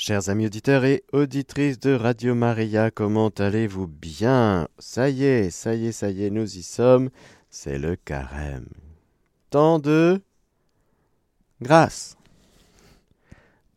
[0.00, 4.68] Chers amis auditeurs et auditrices de Radio Maria, comment allez-vous bien?
[4.78, 7.10] Ça y est, ça y est, ça y est, nous y sommes.
[7.50, 8.68] C'est le carême.
[9.50, 10.22] Tant de
[11.60, 12.16] grâce.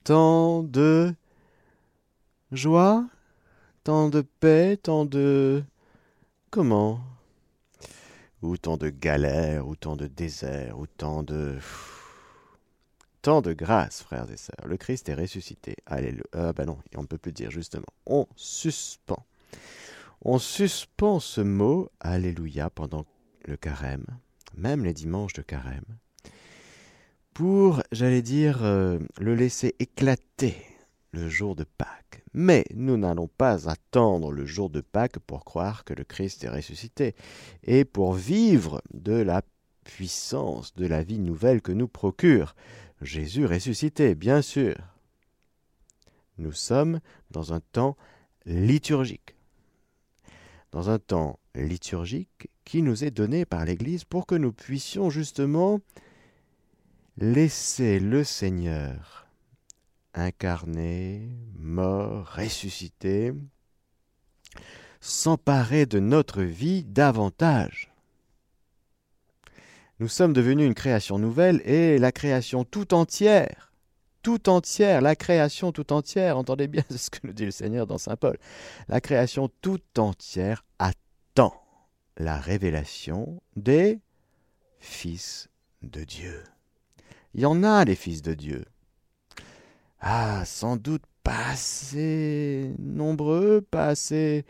[0.04, 1.12] Tant de
[2.52, 3.08] joie.
[3.84, 4.78] Tant de paix.
[4.78, 5.64] Tant de...
[6.52, 7.00] Comment?
[8.44, 11.58] Ou tant de galères, ou tant de désert, ou tant de...
[13.22, 14.66] Tant de grâce, frères et sœurs.
[14.66, 15.76] Le Christ est ressuscité.
[15.86, 16.24] Alléluia.
[16.34, 17.86] Ah ben non, on ne peut plus dire justement.
[18.08, 19.26] On suspend.
[20.24, 23.06] On suspend ce mot Alléluia pendant
[23.46, 24.06] le carême,
[24.56, 25.86] même les dimanches de carême,
[27.34, 30.56] pour, j'allais dire, euh, le laisser éclater
[31.12, 32.24] le jour de Pâques.
[32.34, 36.50] Mais nous n'allons pas attendre le jour de Pâques pour croire que le Christ est
[36.50, 37.16] ressuscité
[37.64, 39.42] et pour vivre de la
[39.84, 42.56] puissance de la vie nouvelle que nous procure
[43.02, 44.76] Jésus ressuscité, bien sûr.
[46.38, 47.00] Nous sommes
[47.32, 47.98] dans un temps
[48.46, 49.36] liturgique.
[50.72, 55.80] Dans un temps liturgique qui nous est donné par l'Église pour que nous puissions justement
[57.18, 59.28] laisser le Seigneur
[60.14, 63.34] incarné, mort, ressuscité,
[65.00, 67.91] s'emparer de notre vie davantage.
[70.02, 73.72] Nous sommes devenus une création nouvelle et la création tout entière,
[74.24, 78.00] tout entière, la création tout entière, entendez bien ce que nous dit le Seigneur dans
[78.00, 78.40] Saint Paul,
[78.88, 81.54] la création tout entière attend
[82.18, 84.00] la révélation des
[84.80, 85.50] fils
[85.84, 86.46] de Dieu.
[87.36, 88.66] Il y en a des fils de Dieu.
[90.00, 94.46] Ah, sans doute pas assez nombreux, pas assez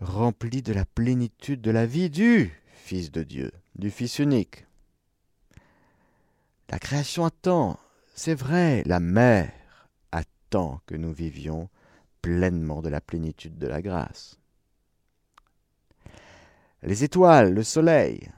[0.00, 4.66] remplis de la plénitude de la vie du Fils de Dieu du Fils unique.
[6.68, 7.78] La création attend,
[8.14, 9.52] c'est vrai, la mère
[10.12, 11.70] attend que nous vivions
[12.20, 14.38] pleinement de la plénitude de la grâce.
[16.82, 18.28] Les étoiles, le soleil,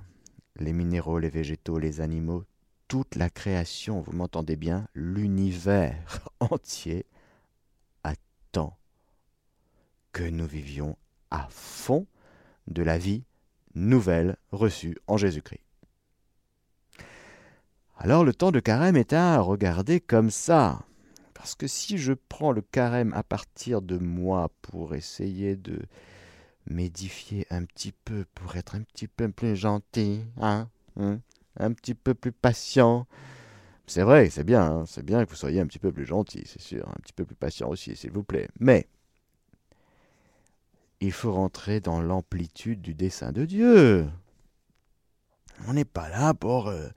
[0.57, 2.45] les minéraux, les végétaux, les animaux,
[2.89, 7.07] toute la création, vous m'entendez bien, l'univers entier
[8.05, 8.77] attend
[10.13, 10.97] que nous vivions
[11.31, 12.07] à fond
[12.67, 13.25] de la vie
[13.75, 15.61] nouvelle reçue en Jésus-Christ.
[17.97, 20.85] Alors le temps de carême est à regarder comme ça.
[21.35, 25.81] Parce que si je prends le carême à partir de moi pour essayer de
[26.67, 31.21] m'édifier un petit peu, pour être un petit peu plus gentil, hein, hein
[31.59, 33.07] un petit peu plus patient,
[33.87, 36.43] c'est vrai, c'est bien, hein, c'est bien que vous soyez un petit peu plus gentil,
[36.47, 38.49] c'est sûr, un petit peu plus patient aussi, s'il vous plaît.
[38.59, 38.87] Mais
[41.01, 44.09] il faut rentrer dans l'amplitude du dessein de Dieu.
[45.67, 46.69] On n'est pas là pour...
[46.69, 46.89] Euh,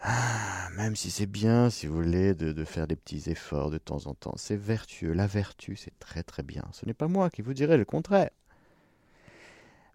[0.00, 3.78] ah, même si c'est bien, si vous voulez, de, de, faire des petits efforts de
[3.78, 4.34] temps en temps.
[4.36, 5.12] C'est vertueux.
[5.12, 6.64] La vertu, c'est très très bien.
[6.72, 8.30] Ce n'est pas moi qui vous dirai le contraire.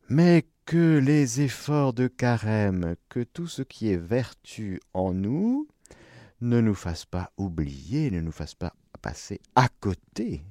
[0.09, 5.67] Mais que les efforts de carême, que tout ce qui est vertu en nous,
[6.41, 10.43] ne nous fassent pas oublier, ne nous fassent pas passer à côté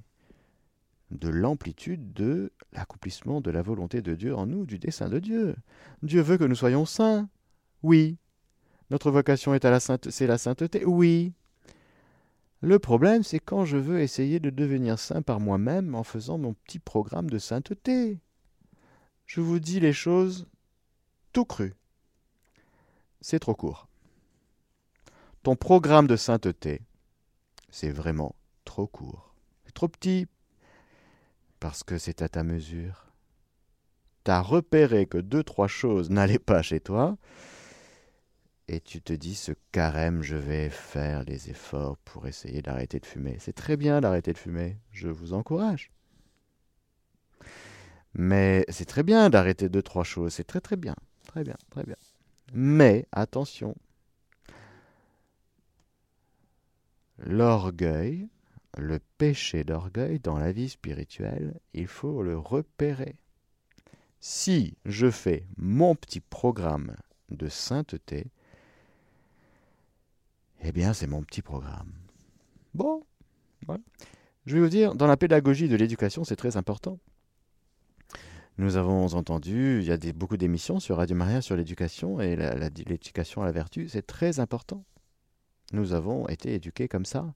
[1.12, 5.56] de l'amplitude de l'accomplissement de la volonté de Dieu en nous, du dessein de Dieu.
[6.02, 7.28] Dieu veut que nous soyons saints.
[7.82, 8.16] Oui.
[8.90, 10.84] Notre vocation est à la c'est la sainteté.
[10.84, 11.32] Oui.
[12.60, 16.54] Le problème, c'est quand je veux essayer de devenir saint par moi-même en faisant mon
[16.54, 18.20] petit programme de sainteté.
[19.26, 20.46] Je vous dis les choses
[21.32, 21.74] tout cru.
[23.20, 23.88] C'est trop court.
[25.42, 26.82] Ton programme de sainteté,
[27.70, 29.34] c'est vraiment trop court.
[29.64, 30.28] C'est trop petit
[31.62, 33.06] parce que c'est à ta mesure.
[34.24, 37.16] T'as repéré que deux, trois choses n'allaient pas chez toi,
[38.66, 43.06] et tu te dis ce carême, je vais faire les efforts pour essayer d'arrêter de
[43.06, 43.36] fumer.
[43.38, 45.92] C'est très bien d'arrêter de fumer, je vous encourage.
[48.14, 50.96] Mais c'est très bien d'arrêter deux, trois choses, c'est très très bien,
[51.28, 51.96] très bien, très bien.
[52.52, 53.76] Mais attention,
[57.18, 58.28] l'orgueil,
[58.78, 63.16] le péché d'orgueil dans la vie spirituelle, il faut le repérer.
[64.20, 66.96] Si je fais mon petit programme
[67.30, 68.26] de sainteté,
[70.62, 71.92] eh bien c'est mon petit programme.
[72.74, 73.04] Bon,
[74.46, 76.98] Je vais vous dire, dans la pédagogie de l'éducation, c'est très important.
[78.58, 83.42] Nous avons entendu, il y a beaucoup d'émissions sur Radio Maria sur l'éducation et l'éducation
[83.42, 84.84] à la vertu, c'est très important.
[85.72, 87.34] Nous avons été éduqués comme ça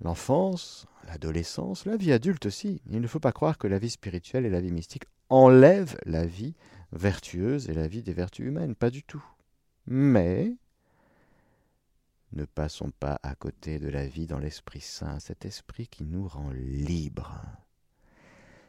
[0.00, 2.82] l'enfance, l'adolescence, la vie adulte aussi.
[2.90, 6.26] Il ne faut pas croire que la vie spirituelle et la vie mystique enlèvent la
[6.26, 6.54] vie
[6.92, 9.24] vertueuse et la vie des vertus humaines, pas du tout.
[9.86, 10.54] Mais
[12.32, 16.28] ne passons pas à côté de la vie dans l'Esprit Saint, cet esprit qui nous
[16.28, 17.40] rend libres.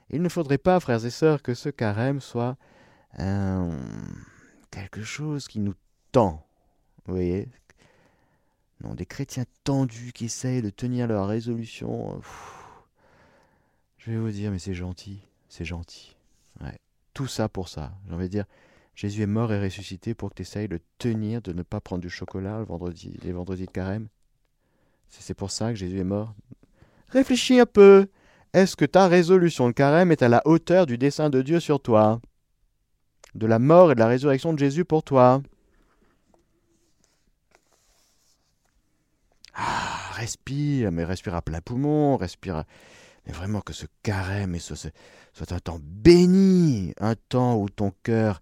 [0.09, 2.55] Il ne faudrait pas, frères et sœurs, que ce carême soit
[4.71, 5.73] quelque chose qui nous
[6.11, 6.47] tend.
[7.05, 7.49] Voyez
[8.83, 12.21] Non, des chrétiens tendus qui essayent de tenir leur résolution.
[13.97, 15.19] je vais vous dire, mais c'est gentil,
[15.49, 16.17] c'est gentil.
[17.17, 17.93] Tout ça pour ça.
[18.07, 18.45] J'ai envie de dire,
[18.93, 22.03] Jésus est mort et ressuscité pour que tu essayes de tenir, de ne pas prendre
[22.03, 24.07] du chocolat le vendredi, les vendredis de carême.
[25.09, 26.35] C'est pour ça que Jésus est mort.
[27.09, 28.07] Réfléchis un peu.
[28.53, 31.79] Est-ce que ta résolution de carême est à la hauteur du dessein de Dieu sur
[31.79, 32.21] toi?
[33.33, 35.41] De la mort et de la résurrection de Jésus pour toi?
[40.17, 42.63] Respire, mais respire à plein poumon, respire.
[43.25, 48.41] Mais vraiment que ce carême soit un temps béni, un temps où ton cœur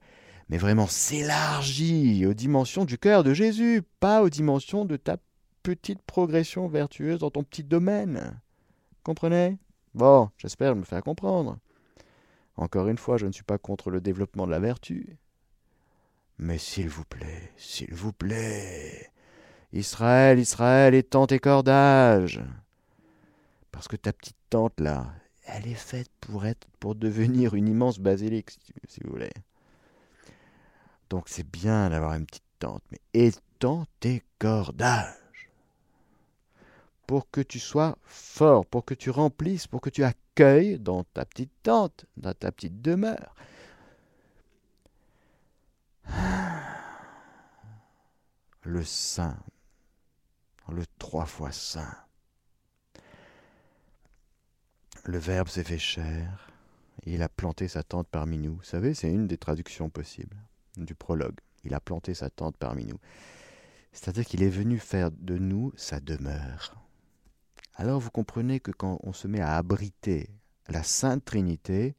[0.49, 5.17] mais vraiment s'élargit aux dimensions du cœur de Jésus, pas aux dimensions de ta
[5.63, 8.39] petite progression vertueuse dans ton petit domaine.
[9.03, 9.57] Comprenez?
[9.95, 11.57] Bon, j'espère me faire comprendre.
[12.57, 15.17] Encore une fois, je ne suis pas contre le développement de la vertu.
[16.37, 19.09] Mais s'il vous plaît, s'il vous plaît,
[19.75, 22.41] Israël, Israël, étends tes cordages.
[23.71, 25.07] Parce que ta petite tante là,
[25.45, 28.51] elle est faite pour être, pour devenir une immense basilique,
[28.87, 29.33] si vous voulez.
[31.09, 35.13] Donc c'est bien d'avoir une petite tente, mais étends tes cordages
[37.05, 41.25] pour que tu sois fort, pour que tu remplisses, pour que tu accueilles dans ta
[41.25, 43.35] petite tente, dans ta petite demeure.
[48.63, 49.37] Le Saint,
[50.71, 51.95] le trois fois Saint.
[55.05, 56.49] Le Verbe s'est fait chair,
[57.05, 58.55] il a planté sa tente parmi nous.
[58.55, 60.37] Vous savez, c'est une des traductions possibles
[60.77, 61.39] du prologue.
[61.63, 62.99] Il a planté sa tente parmi nous.
[63.91, 66.75] C'est-à-dire qu'il est venu faire de nous sa demeure.
[67.75, 70.29] Alors vous comprenez que quand on se met à abriter
[70.67, 71.95] la Sainte Trinité,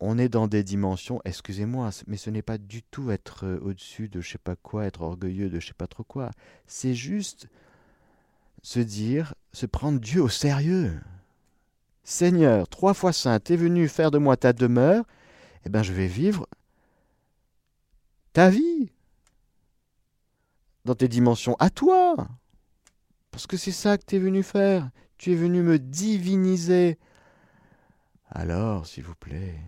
[0.00, 4.08] on est dans des dimensions, excusez-moi, mais ce n'est pas du tout être euh, au-dessus
[4.08, 6.30] de je sais pas quoi, être orgueilleux de je sais pas trop quoi.
[6.66, 7.48] C'est juste
[8.64, 10.98] se dire, se prendre Dieu au sérieux.
[12.02, 15.04] Seigneur, trois fois saint, es venu faire de moi ta demeure,
[15.64, 16.48] eh bien je vais vivre
[18.32, 18.90] ta vie,
[20.86, 22.16] dans tes dimensions à toi.
[23.30, 24.90] Parce que c'est ça que tu es venu faire.
[25.18, 26.98] Tu es venu me diviniser.
[28.30, 29.60] Alors, s'il vous plaît,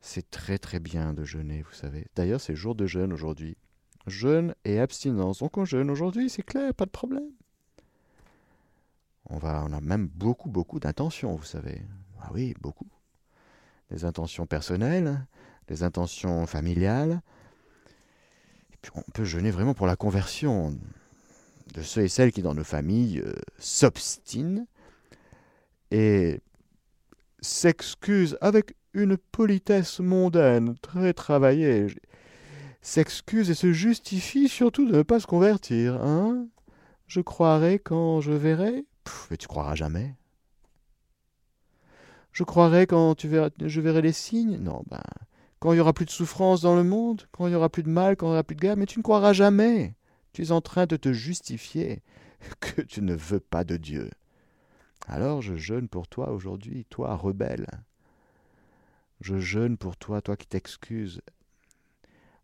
[0.00, 2.06] c'est très très bien de jeûner, vous savez.
[2.14, 3.56] D'ailleurs, c'est jour de jeûne aujourd'hui.
[4.06, 5.38] Jeûne et abstinence.
[5.38, 7.30] Donc on jeûne aujourd'hui, c'est clair, pas de problème.
[9.28, 11.82] On, va, on a même beaucoup, beaucoup d'intentions, vous savez.
[12.20, 12.88] Ah oui, beaucoup.
[13.90, 15.26] Des intentions personnelles,
[15.68, 17.22] les intentions familiales.
[18.72, 20.76] Et puis on peut jeûner vraiment pour la conversion
[21.74, 24.66] de ceux et celles qui, dans nos familles, euh, s'obstinent
[25.90, 26.40] et
[27.40, 31.86] s'excusent avec une politesse mondaine très travaillée,
[32.82, 36.02] s'excusent et se justifient surtout de ne pas se convertir.
[36.02, 36.46] Hein?
[37.06, 38.84] Je croirai quand je verrai.
[39.30, 40.14] mais tu croiras jamais.
[42.32, 44.58] Je croirai quand tu verras, je verrai les signes.
[44.58, 45.02] Non, ben,
[45.58, 47.82] quand il n'y aura plus de souffrance dans le monde, quand il n'y aura plus
[47.82, 49.96] de mal, quand il n'y aura plus de guerre, mais tu ne croiras jamais.
[50.32, 52.02] Tu es en train de te justifier
[52.60, 54.10] que tu ne veux pas de Dieu.
[55.08, 57.66] Alors je jeûne pour toi aujourd'hui, toi rebelle.
[59.20, 61.20] Je jeûne pour toi, toi qui t'excuses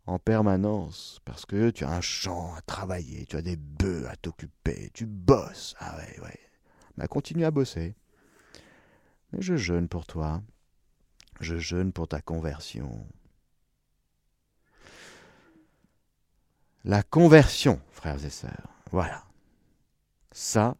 [0.07, 4.15] en permanence, parce que tu as un champ à travailler, tu as des bœufs à
[4.15, 5.75] t'occuper, tu bosses.
[5.79, 6.39] Ah ouais, ouais.
[6.95, 7.93] Mais continue à bosser.
[9.31, 10.41] Mais je jeûne pour toi.
[11.41, 13.05] Je jeûne pour ta conversion.
[16.85, 19.25] La conversion, frères et sœurs, voilà.
[20.31, 20.77] Ça,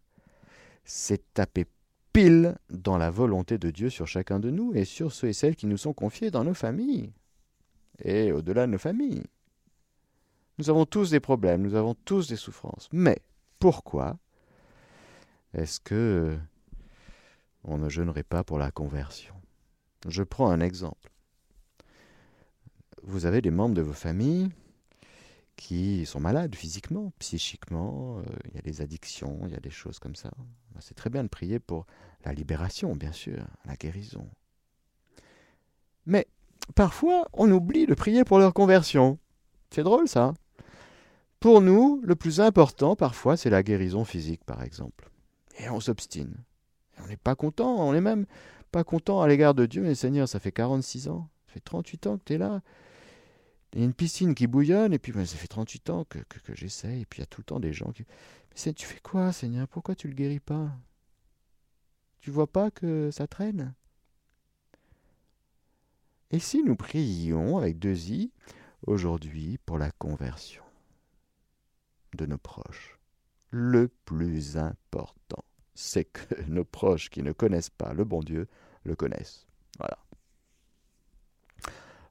[0.85, 1.65] c'est taper
[2.13, 5.57] pile dans la volonté de Dieu sur chacun de nous et sur ceux et celles
[5.57, 7.11] qui nous sont confiés dans nos familles
[8.01, 9.23] et au-delà de nos familles.
[10.57, 12.89] Nous avons tous des problèmes, nous avons tous des souffrances.
[12.91, 13.19] Mais
[13.59, 14.17] pourquoi
[15.53, 16.37] est-ce que
[17.63, 19.35] on ne jeûnerait pas pour la conversion?
[20.07, 21.11] Je prends un exemple.
[23.03, 24.49] Vous avez des membres de vos familles
[25.55, 29.71] qui sont malades physiquement, psychiquement, euh, il y a des addictions, il y a des
[29.71, 30.29] choses comme ça.
[30.71, 31.87] Ben, c'est très bien de prier pour
[32.23, 34.29] la libération, bien sûr, la guérison.
[36.05, 36.27] Mais
[36.75, 39.19] parfois, on oublie de prier pour leur conversion.
[39.69, 40.33] C'est drôle ça.
[41.39, 45.09] Pour nous, le plus important parfois, c'est la guérison physique, par exemple.
[45.59, 46.35] Et on s'obstine.
[47.03, 48.25] On n'est pas content, on est même
[48.71, 52.07] pas content à l'égard de Dieu, mais Seigneur, ça fait 46 ans, ça fait 38
[52.07, 52.61] ans que tu es là.
[53.73, 56.55] Il y a une piscine qui bouillonne, et puis ça fait 38 ans que, que,
[56.55, 58.05] j'essaye, et puis il y a tout le temps des gens qui...
[58.65, 59.67] Mais tu fais quoi, Seigneur?
[59.67, 60.71] Pourquoi tu le guéris pas?
[62.19, 63.75] Tu vois pas que ça traîne?
[66.31, 68.31] Et si nous prions avec deux i
[68.85, 70.63] aujourd'hui pour la conversion
[72.15, 72.99] de nos proches?
[73.49, 78.47] Le plus important, c'est que nos proches qui ne connaissent pas le bon Dieu
[78.83, 79.47] le connaissent.
[79.77, 79.97] Voilà.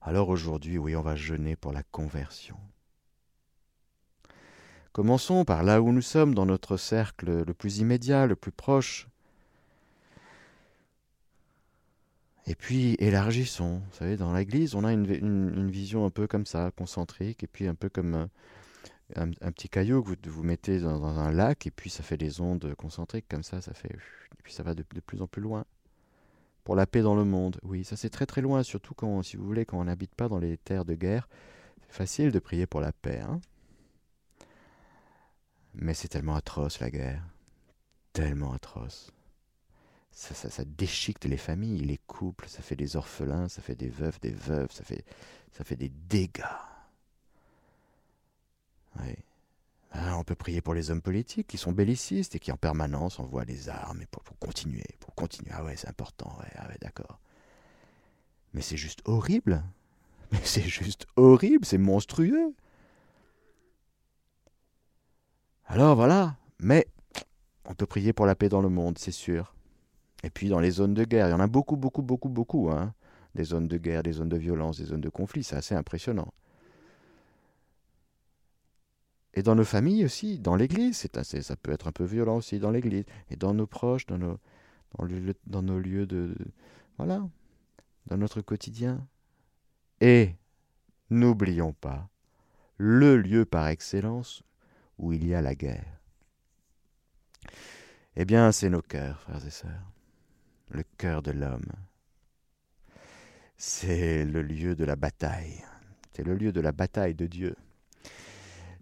[0.01, 2.57] Alors aujourd'hui, oui, on va jeûner pour la conversion.
[4.93, 9.09] Commençons par là où nous sommes, dans notre cercle le plus immédiat, le plus proche.
[12.47, 13.83] Et puis élargissons.
[13.91, 17.67] Vous savez, dans l'Église, on a une, vision un peu comme ça, concentrique, et puis
[17.67, 18.29] un peu comme
[19.17, 22.41] un, petit caillou que vous, vous mettez dans, un lac, et puis ça fait des
[22.41, 23.93] ondes concentriques comme ça, ça fait...
[23.93, 25.65] Et puis ça va de plus en plus loin
[26.67, 27.61] pour la paix dans le monde.
[27.62, 30.29] Oui, ça c'est très très loin, surtout quand, si vous voulez, quand on n'habite pas
[30.29, 31.29] dans les terres de guerre.
[31.83, 33.21] C'est facile de prier pour la paix.
[33.21, 33.41] Hein
[35.75, 37.23] Mais c'est tellement atroce la guerre.
[38.12, 39.12] Tellement atroce.
[40.17, 43.91] Ça, ça, ça, déchiquette les familles, les couples, ça fait des orphelins, ça fait des
[43.91, 45.05] veufs, des veuves, ça fait,
[45.53, 46.43] ça fait des dégâts.
[48.99, 49.15] Oui.
[49.93, 53.21] Ah, on peut prier pour les hommes politiques qui sont bellicistes et qui en permanence
[53.21, 55.51] envoient les armes pour, continuer, pour continuer.
[55.53, 57.21] Ah ouais, c'est important, ouais, ah ouais, d'accord.
[58.55, 59.63] Mais c'est juste horrible.
[60.33, 62.55] Mais c'est juste horrible, c'est monstrueux.
[65.67, 66.87] Alors voilà, mais
[67.67, 69.56] on peut prier pour la paix dans le monde, c'est sûr.
[70.26, 72.68] Et puis dans les zones de guerre, il y en a beaucoup, beaucoup, beaucoup, beaucoup.
[72.68, 72.92] Hein.
[73.37, 76.35] Des zones de guerre, des zones de violence, des zones de conflit, c'est assez impressionnant.
[79.35, 82.59] Et dans nos familles aussi, dans l'Église, c'est ça peut être un peu violent aussi
[82.59, 84.40] dans l'Église, et dans nos proches, dans nos,
[85.47, 86.35] dans, nos lieux de,
[86.97, 87.23] Voilà,
[88.06, 89.06] dans notre quotidien.
[90.00, 90.35] Et
[91.09, 92.09] n'oublions pas
[92.78, 94.42] le lieu par excellence
[94.99, 96.00] où il y a la guerre.
[98.16, 99.92] Eh bien, c'est nos cœurs, frères et sœurs,
[100.71, 101.73] le cœur de l'homme.
[103.57, 105.65] C'est le lieu de la bataille,
[106.13, 107.57] c'est le lieu de la bataille de Dieu.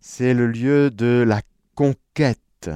[0.00, 1.40] C'est le lieu de la
[1.74, 2.70] conquête.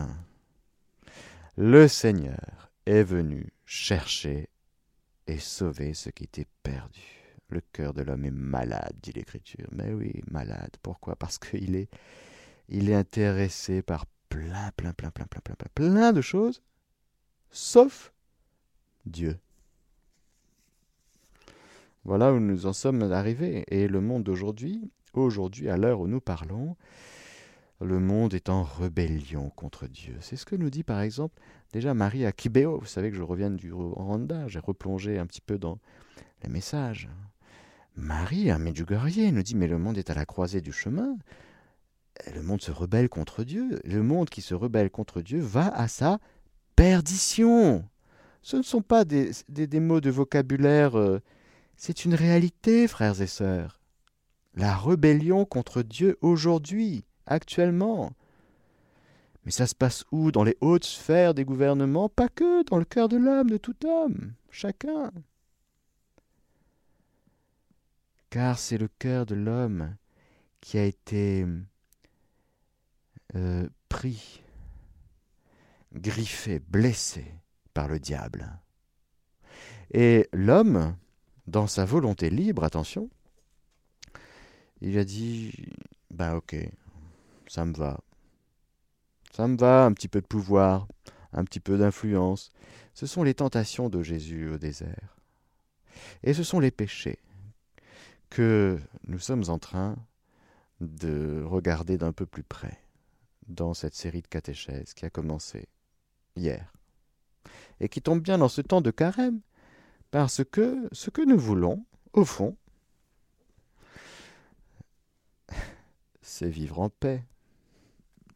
[1.56, 4.48] Le Seigneur est venu chercher
[5.26, 7.02] et sauver ce qui était perdu.
[7.50, 9.66] Le cœur de l'homme est malade, dit l'Écriture.
[9.72, 10.76] Mais oui, malade.
[10.82, 11.16] Pourquoi?
[11.16, 11.88] Parce qu'il est,
[12.68, 16.62] il est intéressé par plein, plein, plein, plein, plein, plein, plein, plein de choses,
[17.50, 18.12] sauf
[19.08, 19.38] Dieu.
[22.04, 23.64] Voilà où nous en sommes arrivés.
[23.68, 26.76] Et le monde d'aujourd'hui, aujourd'hui, à l'heure où nous parlons,
[27.80, 30.16] le monde est en rébellion contre Dieu.
[30.20, 31.40] C'est ce que nous dit par exemple
[31.72, 32.78] déjà Marie à Kibéo.
[32.78, 35.78] Vous savez que je reviens du Rwanda, j'ai replongé un petit peu dans
[36.42, 37.08] les messages.
[37.94, 41.16] Marie à Medjugorje nous dit mais le monde est à la croisée du chemin.
[42.34, 43.80] Le monde se rebelle contre Dieu.
[43.84, 46.18] Le monde qui se rebelle contre Dieu va à sa
[46.74, 47.84] perdition.
[48.42, 49.32] Ce ne sont pas des,
[49.80, 51.20] mots de vocabulaire, euh,
[51.76, 53.80] c'est une réalité, frères et sœurs.
[54.54, 58.12] La rébellion contre Dieu aujourd'hui actuellement.
[59.44, 60.32] Mais ça se passe où?
[60.32, 62.08] Dans les hautes sphères des gouvernements?
[62.08, 65.12] Pas que, dans le cœur de l'homme, de tout homme, chacun.
[68.30, 69.94] Car c'est le cœur de l'homme
[70.60, 71.46] qui a été
[73.36, 74.42] euh, pris,
[75.94, 77.24] griffé, blessé
[77.86, 78.58] le diable.
[79.92, 80.96] Et l'homme,
[81.46, 83.08] dans sa volonté libre, attention,
[84.80, 85.52] il a dit,
[86.10, 86.56] ben ok,
[87.46, 88.00] ça me va.
[89.32, 90.88] Ça me va, un petit peu de pouvoir,
[91.32, 92.50] un petit peu d'influence.
[92.94, 95.16] Ce sont les tentations de Jésus au désert.
[96.22, 97.18] Et ce sont les péchés
[98.30, 99.96] que nous sommes en train
[100.80, 102.78] de regarder d'un peu plus près
[103.46, 105.68] dans cette série de catéchèses qui a commencé
[106.36, 106.72] hier
[107.80, 109.40] et qui tombe bien dans ce temps de carême
[110.10, 112.56] parce que ce que nous voulons, au fond,
[116.22, 117.24] c'est vivre en paix.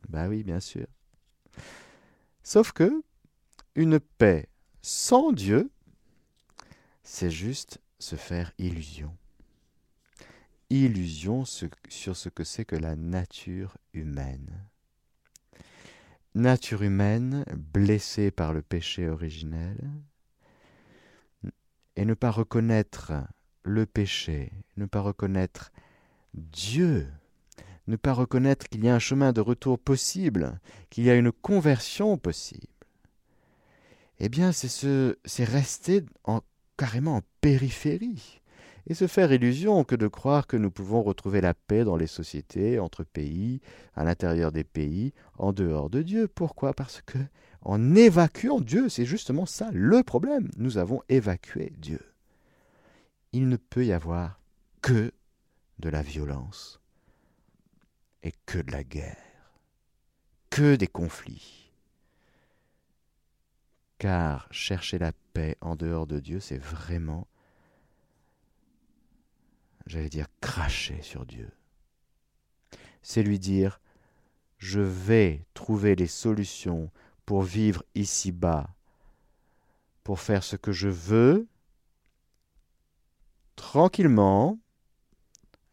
[0.08, 0.86] Ben oui, bien sûr.
[2.42, 3.02] Sauf que
[3.74, 4.48] une paix
[4.82, 5.70] sans Dieu,
[7.02, 9.16] c'est juste se faire illusion.
[10.70, 14.71] Illusion sur ce que c'est que la nature humaine.
[16.34, 19.76] Nature humaine blessée par le péché originel,
[21.96, 23.12] et ne pas reconnaître
[23.64, 25.72] le péché, ne pas reconnaître
[26.34, 27.06] Dieu
[27.86, 30.60] ne pas reconnaître qu'il y a un chemin de retour possible,
[30.90, 32.66] qu'il y a une conversion possible,
[34.18, 36.40] eh bien c'est rester en,
[36.76, 38.40] carrément en périphérie.
[38.86, 42.06] Et se faire illusion que de croire que nous pouvons retrouver la paix dans les
[42.06, 43.60] sociétés, entre pays,
[43.94, 46.28] à l'intérieur des pays, en dehors de Dieu.
[46.28, 46.74] Pourquoi?
[46.74, 47.18] Parce que
[47.62, 50.50] en évacuant Dieu, c'est justement ça le problème.
[50.56, 52.00] Nous avons évacué Dieu.
[53.32, 54.40] Il ne peut y avoir
[54.80, 55.12] que
[55.78, 56.80] de la violence
[58.22, 59.16] et que de la guerre,
[60.50, 61.70] que des conflits.
[63.98, 67.28] Car chercher la paix en dehors de Dieu, c'est vraiment
[69.92, 71.50] j'allais dire, cracher sur Dieu.
[73.02, 73.80] C'est lui dire,
[74.56, 76.90] je vais trouver les solutions
[77.26, 78.74] pour vivre ici-bas,
[80.02, 81.46] pour faire ce que je veux,
[83.54, 84.58] tranquillement,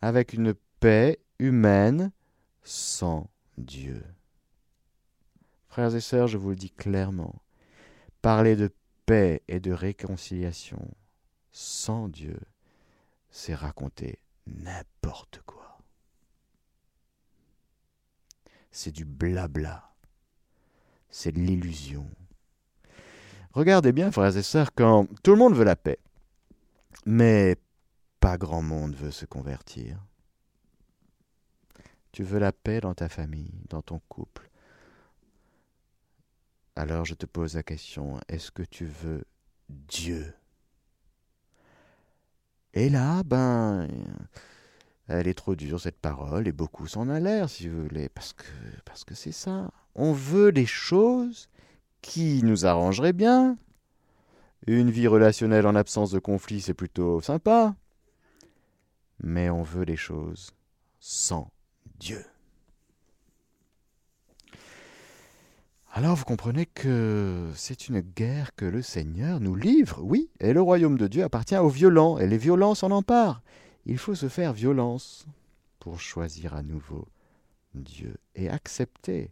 [0.01, 2.11] avec une paix humaine,
[2.63, 4.03] sans Dieu.
[5.69, 7.41] Frères et sœurs, je vous le dis clairement,
[8.21, 8.69] parler de
[9.05, 10.93] paix et de réconciliation
[11.53, 12.39] sans Dieu,
[13.29, 15.77] c'est raconter n'importe quoi.
[18.71, 19.91] C'est du blabla.
[21.09, 22.09] C'est de l'illusion.
[23.53, 26.00] Regardez bien, frères et sœurs, quand tout le monde veut la paix,
[27.05, 27.55] mais
[28.19, 30.00] pas grand monde veut se convertir.
[32.12, 34.50] Tu veux la paix dans ta famille, dans ton couple.
[36.75, 39.25] Alors je te pose la question, est-ce que tu veux
[39.67, 40.33] Dieu
[42.73, 43.88] et là, ben,
[45.07, 48.43] elle est trop dure cette parole et beaucoup s'en l'air, si vous voulez, parce que
[48.85, 49.71] parce que c'est ça.
[49.95, 51.49] On veut des choses
[52.01, 53.57] qui nous arrangeraient bien.
[54.67, 57.75] Une vie relationnelle en absence de conflit, c'est plutôt sympa.
[59.21, 60.51] Mais on veut des choses
[60.99, 61.51] sans
[61.99, 62.23] Dieu.
[65.91, 70.62] Alors vous comprenez que c'est une guerre que le Seigneur nous livre, oui, et le
[70.62, 73.41] royaume de Dieu appartient aux violents, et les violents s'en emparent.
[73.86, 75.25] Il faut se faire violence
[75.79, 77.08] pour choisir à nouveau
[77.74, 79.31] Dieu et accepter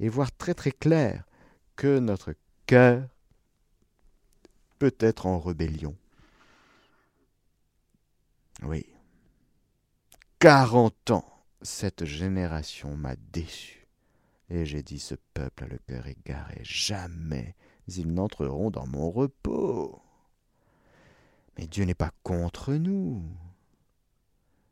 [0.00, 1.24] et voir très très clair
[1.76, 2.34] que notre
[2.66, 3.06] cœur
[4.78, 5.94] peut être en rébellion.
[8.62, 8.86] Oui.
[10.38, 13.87] Quarante ans, cette génération m'a déçu.
[14.50, 17.54] Et j'ai dit, ce peuple a le cœur égaré, jamais
[17.86, 20.00] ils n'entreront dans mon repos.
[21.56, 23.22] Mais Dieu n'est pas contre nous.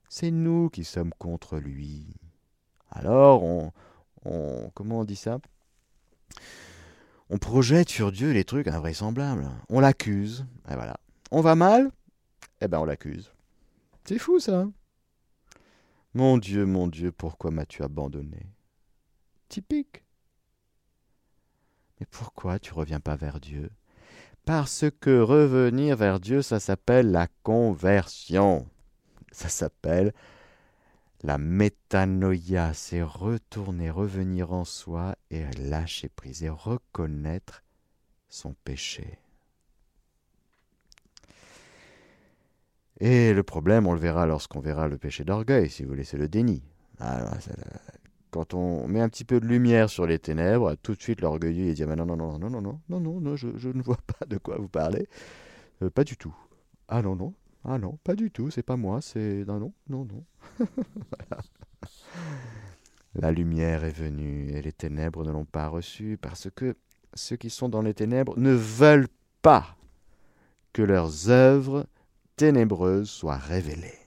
[0.09, 2.15] C'est nous qui sommes contre lui.
[2.91, 3.73] Alors on,
[4.25, 5.41] on comment on dit ça?
[7.29, 9.51] On projette sur Dieu les trucs invraisemblables.
[9.69, 10.47] On l'accuse.
[10.71, 10.97] Et voilà.
[11.33, 11.91] On va mal?
[12.61, 13.33] Eh ben on l'accuse.
[14.05, 14.69] C'est fou ça.
[16.15, 18.47] Mon Dieu, mon Dieu, pourquoi m'as-tu abandonné?
[19.49, 20.05] Typique.
[22.01, 23.71] Mais pourquoi tu reviens pas vers Dieu?
[24.45, 28.69] Parce que revenir vers Dieu, ça s'appelle la conversion.
[29.33, 30.13] Ça s'appelle
[31.23, 37.65] la métanoïa, c'est retourner, revenir en soi et lâcher prise et reconnaître
[38.29, 39.19] son péché.
[43.01, 46.17] Et le problème, on le verra lorsqu'on verra le péché d'orgueil, si vous voulez, c'est
[46.17, 46.63] le déni.
[46.99, 47.35] Ah,
[48.37, 51.69] quand on met un petit peu de lumière sur les ténèbres, tout de suite l'orgueilleux
[51.69, 54.27] il dit non non non non non non non non non je, ne vois pas
[54.27, 55.09] de quoi vous parlez,
[55.83, 56.35] euh, pas du tout.
[56.89, 57.33] Ah non non
[57.65, 60.25] ah non pas du tout c'est pas moi c'est non non non non.
[63.15, 66.77] La lumière est venue et les ténèbres ne l'ont pas reçue parce que
[67.15, 69.09] ceux qui sont dans les ténèbres ne veulent
[69.41, 69.77] pas
[70.75, 71.87] que leurs œuvres
[72.37, 73.99] ténébreuses soient révélées.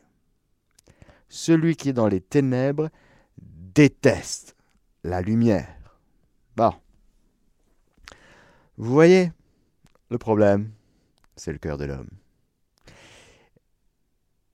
[1.29, 2.89] Celui qui est dans les ténèbres
[3.79, 4.57] déteste
[5.05, 5.73] la lumière.
[6.57, 6.73] Bon.
[8.75, 9.31] Vous voyez,
[10.09, 10.73] le problème,
[11.37, 12.09] c'est le cœur de l'homme.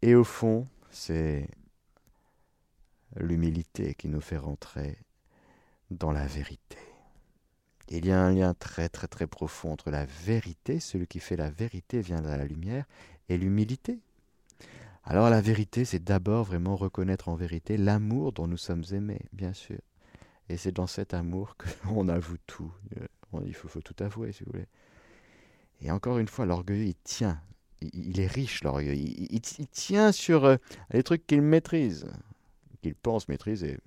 [0.03, 1.47] Et au fond, c'est
[3.15, 4.95] l'humilité qui nous fait rentrer
[5.89, 6.77] dans la vérité.
[7.89, 11.35] Il y a un lien très très très profond entre la vérité, celui qui fait
[11.35, 12.85] la vérité vient de la lumière,
[13.29, 13.97] et l'humilité.
[15.05, 19.53] Alors la vérité, c'est d'abord vraiment reconnaître en vérité l'amour dont nous sommes aimés, bien
[19.53, 19.77] sûr.
[20.49, 22.71] Et c'est dans cet amour qu'on avoue tout.
[22.97, 23.05] Euh,
[23.45, 24.67] il faut, tout avouer, si vous voulez.
[25.81, 27.39] Et encore une fois, l'orgueil, il tient.
[27.81, 29.27] Il, est riche, l'orgueil.
[29.29, 30.55] Il, tient sur euh,
[30.91, 32.07] les trucs qu'il maîtrise,
[32.81, 33.77] qu'il pense maîtriser.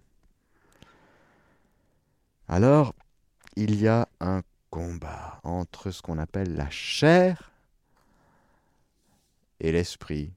[2.47, 2.95] Alors,
[3.57, 7.51] il y a un combat entre ce qu'on appelle la chair
[9.61, 10.33] et l'esprit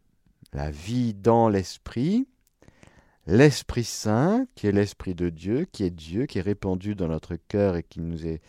[0.53, 2.27] la vie dans l'Esprit,
[3.27, 7.35] l'Esprit Saint, qui est l'Esprit de Dieu, qui est Dieu, qui est répandu dans notre
[7.35, 8.41] cœur et qui nous est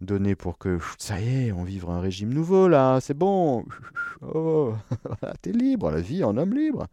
[0.00, 3.64] donné pour que, ça y est, on vivre un régime nouveau là, c'est bon.
[4.22, 4.74] Oh,
[5.42, 6.86] t'es libre, la vie en homme libre.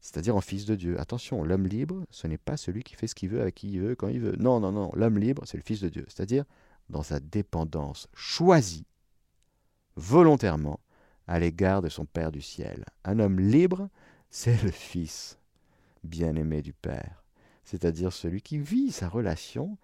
[0.00, 1.00] C'est-à-dire en fils de Dieu.
[1.00, 3.80] Attention, l'homme libre, ce n'est pas celui qui fait ce qu'il veut avec qui il
[3.80, 4.36] veut, quand il veut.
[4.38, 6.04] Non, non, non, l'homme libre, c'est le fils de Dieu.
[6.08, 6.44] C'est-à-dire
[6.90, 8.84] dans sa dépendance choisie,
[9.96, 10.80] volontairement,
[11.30, 12.84] à l'égard de son Père du ciel.
[13.04, 13.88] Un homme libre,
[14.30, 15.38] c'est le Fils
[16.02, 17.22] bien-aimé du Père,
[17.64, 19.78] c'est-à-dire celui qui vit sa relation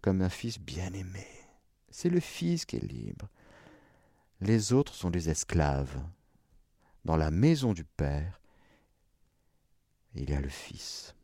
[0.00, 1.26] comme un fils bien-aimé.
[1.90, 3.28] C'est le Fils qui est libre.
[4.40, 6.02] Les autres sont des esclaves.
[7.04, 8.40] Dans la maison du Père,
[10.14, 11.14] il y a le Fils.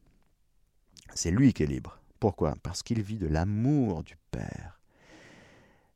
[1.14, 1.98] C'est lui qui est libre.
[2.18, 2.56] Pourquoi?
[2.62, 4.79] Parce qu'il vit de l'amour du Père.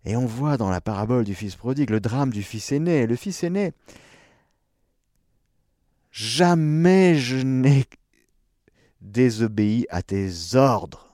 [0.04, 3.06] Et on voit dans la parabole du fils prodigue le drame du fils aîné.
[3.06, 3.72] Le fils aîné,
[6.10, 7.86] jamais je n'ai
[9.00, 11.12] désobéi à tes ordres.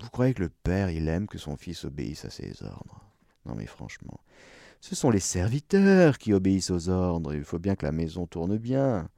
[0.00, 3.00] Vous croyez que le père, il aime que son fils obéisse à ses ordres?
[3.46, 4.20] Non mais franchement,
[4.80, 7.34] ce sont les serviteurs qui obéissent aux ordres.
[7.34, 9.08] Il faut bien que la maison tourne bien.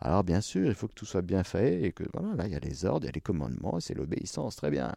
[0.00, 2.52] Alors bien sûr, il faut que tout soit bien fait et que voilà, là il
[2.52, 4.94] y a les ordres, il y a les commandements, c'est l'obéissance, très bien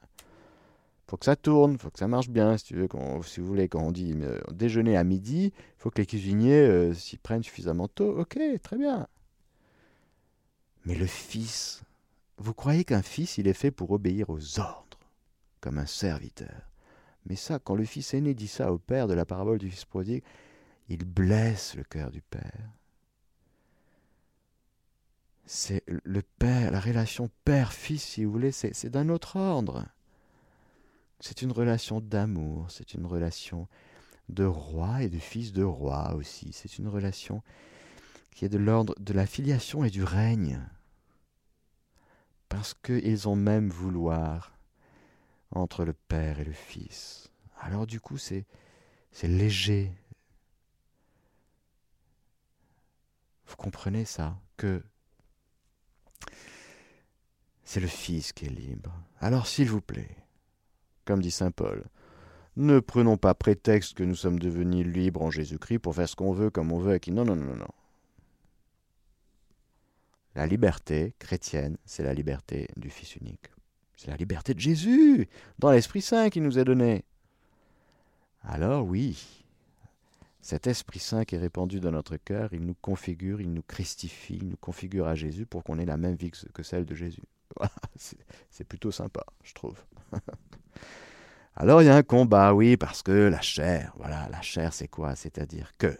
[1.12, 2.58] faut que ça tourne, faut que ça marche bien.
[2.58, 5.90] Si, tu veux, quand, si vous voulez, quand on dit euh, déjeuner à midi, faut
[5.90, 8.18] que les cuisiniers euh, s'y prennent suffisamment tôt.
[8.18, 9.10] Ok, très bien.
[10.86, 11.84] Mais le fils,
[12.38, 15.00] vous croyez qu'un fils, il est fait pour obéir aux ordres,
[15.60, 16.72] comme un serviteur?
[17.26, 19.84] Mais ça, quand le fils aîné dit ça au père de la parabole du fils
[19.84, 20.24] prodigue,
[20.88, 22.70] il blesse le cœur du père.
[25.46, 29.86] C'est le père, la relation père-fils, si vous voulez, c'est d'un autre ordre.
[31.24, 33.68] C'est une relation d'amour, c'est une relation
[34.28, 36.52] de roi et de fils de roi aussi.
[36.52, 37.44] C'est une relation
[38.32, 40.60] qui est de l'ordre de la filiation et du règne.
[42.50, 44.58] Parce qu'ils ont même vouloir
[45.52, 47.30] entre le Père et le Fils.
[47.60, 48.46] Alors du coup, c'est,
[49.12, 49.94] c'est léger.
[53.46, 54.40] Vous comprenez ça?
[54.58, 54.84] Que
[57.64, 58.94] c'est le Fils qui est libre.
[59.20, 60.18] Alors s'il vous plaît,
[61.06, 61.84] comme dit saint Paul.
[62.58, 66.34] Ne prenons pas prétexte que nous sommes devenus libres en Jésus-Christ pour faire ce qu'on
[66.34, 67.12] veut comme on veut qui.
[67.12, 67.68] Non, non, non, non.
[70.36, 73.52] La liberté chrétienne, c'est la liberté du Fils unique.
[73.96, 75.28] C'est la liberté de Jésus,
[75.60, 77.04] dans l'Esprit Saint qui nous est donné.
[78.44, 79.46] Alors oui,
[80.42, 84.38] cet Esprit Saint qui est répandu dans notre cœur, il nous configure, il nous christifie,
[84.42, 87.24] il nous configure à Jésus pour qu'on ait la même vie que celle de Jésus.
[88.50, 89.84] c'est plutôt sympa, je trouve.
[91.56, 94.88] Alors il y a un combat, oui, parce que la chair, voilà, la chair c'est
[94.88, 95.16] quoi?
[95.16, 95.98] C'est-à-dire que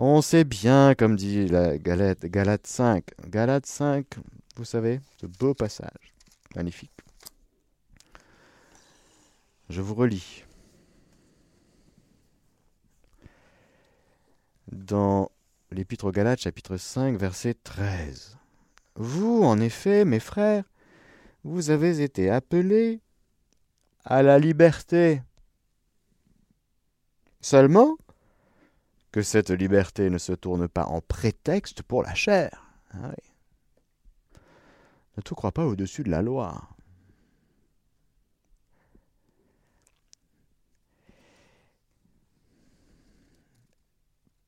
[0.00, 4.06] on sait bien, comme dit la Galate, Galate 5, Galate 5,
[4.56, 6.14] vous savez, ce beau passage,
[6.54, 6.92] magnifique.
[9.68, 10.44] Je vous relis.
[14.70, 15.30] Dans
[15.72, 18.38] l'Épître aux Galates, chapitre 5, verset 13.
[18.94, 20.64] Vous, en effet, mes frères,
[21.44, 23.00] vous avez été appelés
[24.04, 25.22] à la liberté.
[27.40, 27.96] Seulement
[29.12, 32.72] que cette liberté ne se tourne pas en prétexte pour la chair.
[32.92, 33.12] Ah
[35.16, 36.68] ne te crois pas au-dessus de la loi.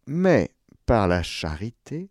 [0.07, 0.50] Mais
[0.87, 2.09] par la charité,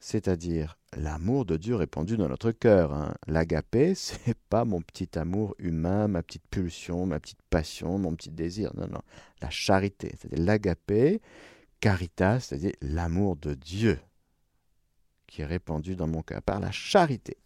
[0.00, 2.92] c'est-à-dire l'amour de Dieu répandu dans notre cœur.
[2.92, 3.14] Hein.
[3.26, 8.30] L'agapé, c'est pas mon petit amour humain, ma petite pulsion, ma petite passion, mon petit
[8.30, 8.72] désir.
[8.74, 9.02] Non, non.
[9.42, 11.20] La charité, c'est-à-dire l'agapé,
[11.80, 14.00] caritas, c'est-à-dire l'amour de Dieu
[15.26, 17.36] qui est répandu dans mon cœur par la charité.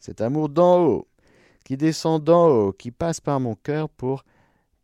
[0.00, 1.08] Cet amour d'en haut,
[1.64, 4.24] qui descend d'en haut, qui passe par mon cœur pour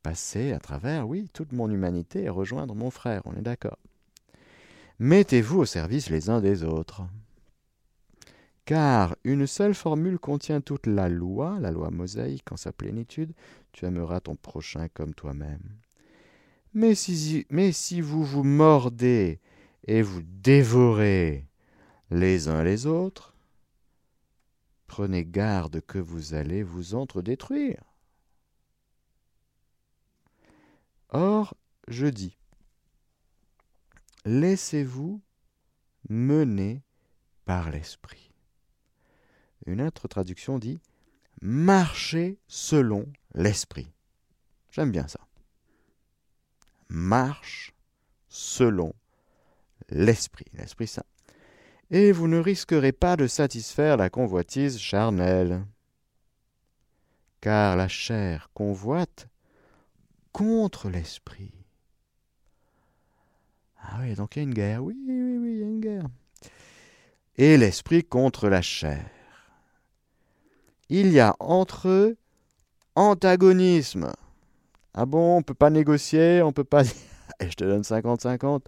[0.03, 3.79] passer à travers, oui, toute mon humanité et rejoindre mon frère, on est d'accord.
[4.99, 7.03] Mettez-vous au service les uns des autres.
[8.65, 13.35] Car une seule formule contient toute la loi, la loi mosaïque en sa plénitude,
[13.73, 15.63] tu aimeras ton prochain comme toi-même.
[16.73, 19.41] Mais si, vous vous mordez
[19.87, 21.47] et vous dévorez
[22.11, 23.35] les uns les autres,
[24.87, 27.83] prenez garde que vous allez vous entre-détruire.
[31.11, 31.55] Or,
[31.87, 32.37] je dis,
[34.25, 35.21] laissez-vous
[36.09, 36.83] mener
[37.45, 38.33] par l'Esprit.
[39.67, 40.81] Une autre traduction dit
[41.41, 43.91] marchez selon l'Esprit.
[44.71, 45.21] J'aime bien ça.
[46.89, 47.75] Marche
[48.29, 48.93] selon
[49.89, 51.05] l'Esprit, l'Esprit Saint.
[51.91, 55.65] Et vous ne risquerez pas de satisfaire la convoitise charnelle.
[57.41, 59.29] car la chair convoite
[60.33, 61.54] contre l'esprit.
[63.87, 64.83] Ah oui, donc il y a une guerre.
[64.83, 66.07] Oui, oui, oui, il y a une guerre.
[67.37, 69.05] Et l'esprit contre la chair.
[70.89, 72.17] Il y a entre eux
[72.95, 74.13] antagonisme.
[74.95, 76.93] Ah bon, on peut pas négocier, on peut pas dire
[77.41, 78.63] je te donne 50-50.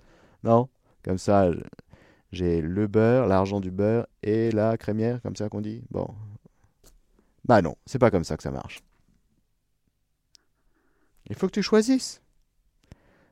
[0.45, 0.69] Non,
[1.05, 1.51] comme ça,
[2.33, 5.83] j'ai le beurre, l'argent du beurre et la crémière, comme ça qu'on dit.
[5.91, 6.09] Bon.
[7.45, 8.83] Bah non, c'est pas comme ça que ça marche.
[11.29, 12.21] Il faut que tu choisisses.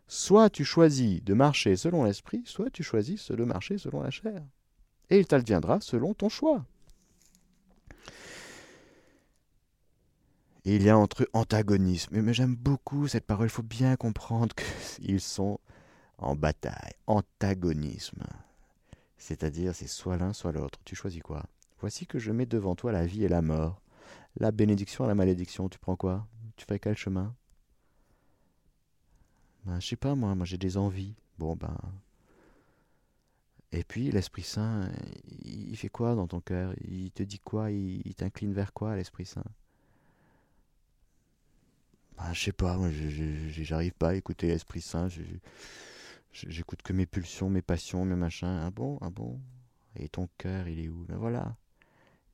[0.07, 4.43] Soit tu choisis de marcher selon l'esprit, soit tu choisis de marcher selon la chair.
[5.11, 6.65] Et il t'adviendra selon ton choix.
[10.65, 12.21] il y a entre antagonisme.
[12.21, 13.47] Mais j'aime beaucoup cette parole.
[13.47, 15.61] Il faut bien comprendre qu'ils sont
[16.19, 16.93] en bataille.
[17.07, 18.25] Antagonisme.
[19.19, 20.79] C'est-à-dire, c'est soit l'un, soit l'autre.
[20.85, 21.45] Tu choisis quoi?
[21.81, 23.83] Voici que je mets devant toi la vie et la mort,
[24.37, 25.69] la bénédiction et la malédiction.
[25.69, 26.27] Tu prends quoi?
[26.57, 27.35] Tu fais quel chemin?
[29.65, 30.35] Ben, Je sais pas, moi.
[30.35, 31.15] Moi, j'ai des envies.
[31.39, 31.77] Bon, ben.
[33.73, 34.91] Et puis, l'Esprit Saint,
[35.45, 36.75] il fait quoi dans ton cœur?
[36.83, 37.71] Il te dit quoi?
[37.71, 39.45] Il t'incline vers quoi, l'Esprit Saint?
[42.17, 45.09] Bah, Je sais pas, moi, j'arrive pas à écouter l'Esprit Saint.
[46.33, 48.61] J'écoute que mes pulsions, mes passions, mes machins.
[48.63, 49.41] Ah bon, ah bon?
[49.97, 51.05] Et ton cœur, il est où?
[51.05, 51.57] Ben voilà.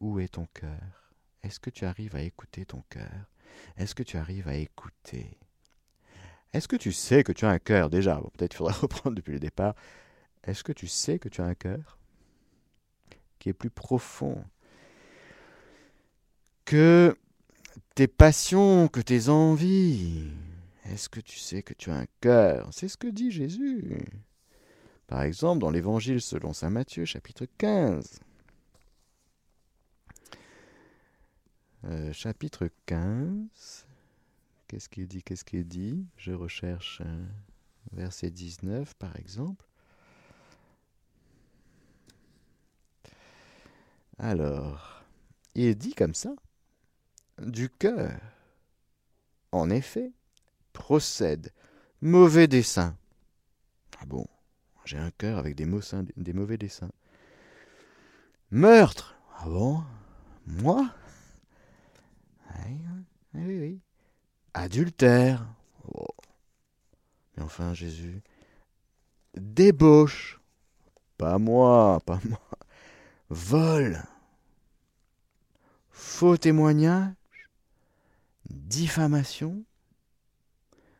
[0.00, 1.14] Où est ton cœur?
[1.42, 3.30] Est-ce que tu arrives à écouter ton cœur?
[3.76, 5.38] Est-ce que tu arrives à écouter
[6.52, 7.90] Est-ce que tu sais que tu as un cœur?
[7.90, 9.74] Déjà Peut-être qu'il faudra reprendre depuis le départ.
[10.44, 11.98] Est-ce que tu sais que tu as un cœur
[13.38, 14.42] qui est plus profond
[16.64, 17.16] que
[17.94, 20.30] tes passions, que tes envies?
[20.86, 22.68] Est-ce que tu sais que tu as un cœur?
[22.72, 23.98] C'est ce que dit Jésus.
[25.06, 28.20] Par exemple, dans l'Évangile selon Saint Matthieu, chapitre 15.
[31.84, 33.86] Euh, chapitre 15.
[34.70, 36.06] Qu'est-ce qu'il dit Qu'est-ce qu'il dit?
[36.16, 37.02] Je recherche
[37.90, 39.66] verset 19, par exemple.
[44.16, 45.02] Alors,
[45.56, 46.36] il dit comme ça
[47.42, 48.16] du cœur.
[49.50, 50.12] En effet,
[50.72, 51.52] procède
[52.00, 52.96] mauvais dessein.
[53.98, 54.28] Ah bon,
[54.84, 56.92] j'ai un cœur avec des, mauvais desseins.
[58.52, 59.16] Meurtre.
[59.36, 59.82] Ah bon?
[60.46, 60.88] Moi?
[62.54, 62.78] Oui,
[63.34, 63.80] oui, oui.
[64.54, 65.46] Adultère.
[65.94, 66.06] Oh.
[67.40, 68.22] Enfin, Jésus.
[69.34, 70.40] Débauche.
[71.18, 72.40] Pas moi, pas moi.
[73.28, 74.02] Vol.
[75.90, 77.14] Faux témoignage
[78.50, 79.64] diffamation.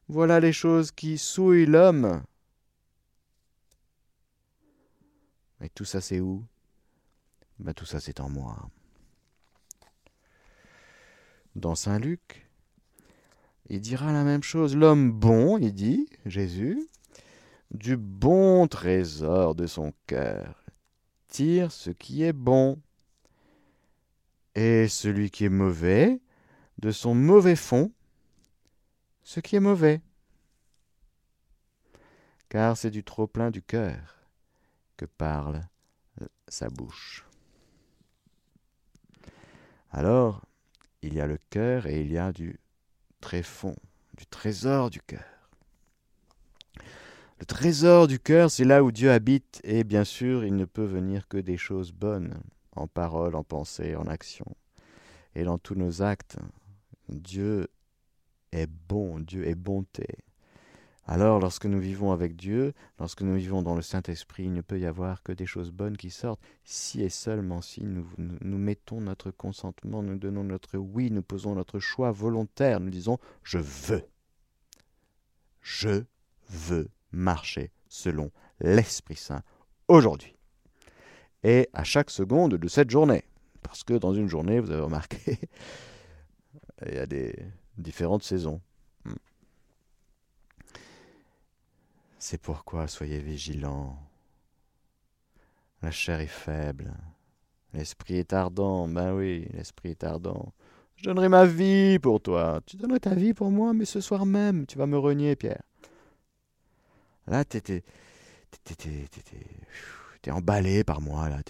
[0.09, 2.23] Voilà les choses qui souillent l'homme.
[5.61, 6.45] Et tout ça, c'est où?
[7.59, 8.71] Ben, Tout ça, c'est en moi.
[11.55, 12.49] Dans Saint Luc,
[13.71, 14.77] il dira la même chose.
[14.77, 16.87] L'homme bon, il dit, Jésus,
[17.71, 20.65] du bon trésor de son cœur,
[21.29, 22.79] tire ce qui est bon.
[24.57, 26.21] Et celui qui est mauvais,
[26.79, 27.93] de son mauvais fond
[29.23, 30.03] ce qui est mauvais.
[32.49, 34.27] Car c'est du trop-plein du cœur
[34.97, 35.61] que parle
[36.49, 37.25] sa bouche.
[39.91, 40.45] Alors,
[41.03, 42.59] il y a le cœur et il y a du
[43.21, 43.77] tréfond,
[44.17, 45.25] du trésor du cœur.
[47.39, 50.85] Le trésor du cœur, c'est là où Dieu habite, et bien sûr, il ne peut
[50.85, 52.35] venir que des choses bonnes,
[52.77, 54.47] en parole, en pensée, en action,
[55.35, 56.37] et dans tous nos actes,
[57.09, 57.69] Dieu
[58.53, 60.07] est bon, Dieu est bonté.
[61.13, 64.79] Alors, lorsque nous vivons avec Dieu, lorsque nous vivons dans le Saint-Esprit, il ne peut
[64.79, 68.07] y avoir que des choses bonnes qui sortent, si et seulement si nous,
[68.41, 73.59] mettons notre consentement, nous donnons notre oui, nous posons notre choix volontaire, nous disons je
[73.59, 74.05] veux.
[75.61, 76.05] Je
[76.49, 79.43] veux marcher selon l'Esprit Saint
[79.89, 80.37] aujourd'hui.
[81.43, 83.25] Et à chaque seconde de cette journée.
[83.63, 85.41] Parce que dans une journée, vous avez remarqué,
[86.87, 87.35] il y a des
[87.79, 88.61] différentes saisons.
[92.23, 93.99] C'est pourquoi soyez vigilants.
[95.81, 96.93] La chair est faible.
[97.73, 98.87] L'esprit est ardent.
[98.87, 100.53] Ben oui, l'esprit est ardent.
[100.97, 102.61] Je donnerai ma vie pour toi.
[102.67, 105.63] Tu donnerais ta vie pour moi, mais ce soir même, tu vas me renier, Pierre.
[107.27, 107.85] Là, t'étais.
[110.21, 111.41] T'es emballé par moi, là.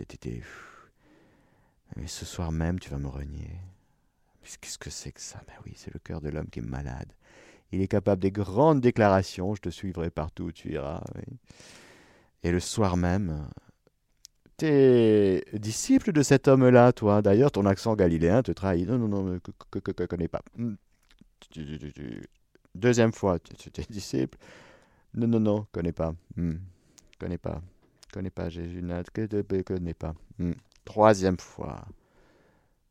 [1.96, 3.58] Mais ce soir même, tu vas me renier.
[4.60, 5.42] Qu'est-ce que c'est que ça?
[5.48, 7.12] Ben oui, c'est le cœur de l'homme qui est malade.
[7.72, 11.02] Il est capable des grandes déclarations, je te suivrai partout où tu iras.
[12.42, 13.46] Et le soir même,
[14.60, 17.22] T'es disciple de cet homme-là, toi.
[17.22, 18.86] D'ailleurs, ton accent galiléen te trahit.
[18.86, 19.38] Non, non, non,
[19.70, 20.42] que, que, connais pas.
[20.54, 20.74] Hmm.
[22.74, 24.36] Deuxième fois, tu es disciple.
[25.14, 26.12] Non, non, non, connais pas.
[26.36, 26.56] Hmm.
[27.18, 27.62] Connais pas.
[28.12, 30.14] Connais pas Jésus que connais pas.
[30.38, 30.52] Hmm.
[30.84, 31.82] Troisième fois.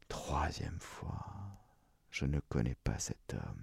[0.08, 1.24] Troisième fois.
[2.10, 3.62] Je ne connais pas cet homme.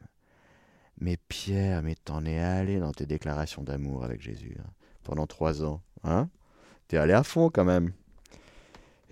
[0.99, 4.71] Mais Pierre, mais t'en es allé dans tes déclarations d'amour avec Jésus hein,
[5.03, 6.29] pendant trois ans, hein?
[6.89, 7.93] T'es allé à fond quand même.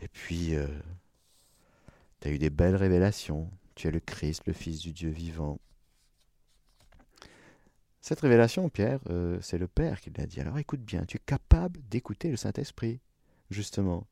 [0.00, 0.66] Et puis, euh,
[2.20, 3.50] t'as eu des belles révélations.
[3.74, 5.58] Tu es le Christ, le Fils du Dieu vivant.
[8.00, 10.40] Cette révélation, Pierre, euh, c'est le Père qui l'a dit.
[10.40, 13.00] Alors écoute bien, tu es capable d'écouter le Saint-Esprit,
[13.50, 14.06] justement.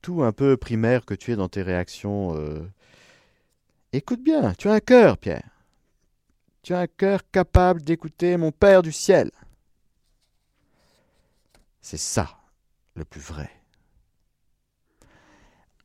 [0.00, 2.34] Tout un peu primaire que tu es dans tes réactions.
[2.34, 2.66] Euh,
[3.92, 5.51] écoute bien, tu as un cœur, Pierre.
[6.62, 9.30] Tu as un cœur capable d'écouter mon Père du ciel.
[11.80, 12.38] C'est ça
[12.94, 13.50] le plus vrai.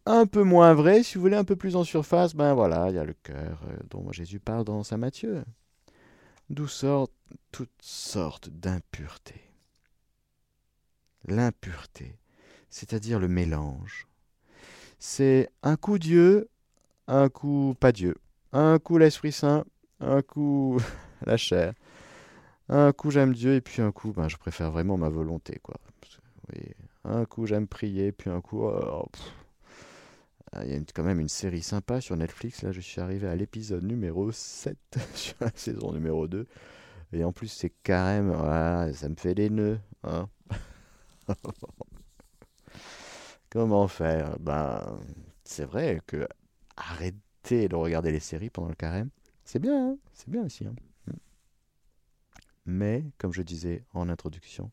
[0.06, 2.96] Un peu moins vrai, si vous voulez, un peu plus en surface, ben voilà, il
[2.96, 5.44] y a le cœur euh, dont Jésus parle dans Saint Matthieu,
[6.50, 7.12] d'où sortent
[7.52, 9.52] toutes sortes d'impuretés.
[11.26, 12.18] L'impureté,
[12.70, 14.08] c'est-à-dire le mélange.
[15.00, 16.50] C'est un coup Dieu,
[17.08, 18.16] un coup pas Dieu,
[18.54, 19.66] un coup l'Esprit Saint,
[20.00, 20.80] un coup
[21.26, 21.74] la chair,
[22.70, 25.76] un coup j'aime Dieu et puis un coup ben, je préfère vraiment ma volonté quoi.
[27.04, 29.06] un coup j'aime prier puis un coup oh,
[30.54, 33.28] ah, il y a quand même une série sympa sur Netflix là je suis arrivé
[33.28, 34.78] à l'épisode numéro 7
[35.14, 36.48] sur la saison numéro 2
[37.14, 40.30] et en plus c'est carrément voilà, ça me fait des nœuds hein.
[43.50, 44.38] Comment faire?
[44.40, 45.00] Ben
[45.44, 46.28] c'est vrai que
[46.76, 49.10] arrêter de regarder les séries pendant le carême,
[49.48, 49.98] c'est bien, hein.
[50.12, 50.66] c'est bien aussi.
[50.66, 50.76] Hein.
[52.66, 54.72] Mais, comme je disais en introduction,